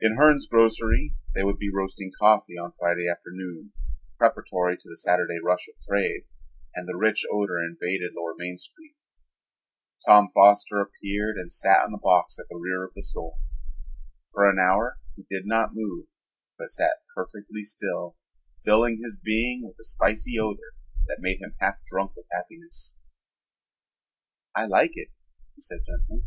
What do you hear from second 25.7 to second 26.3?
gently.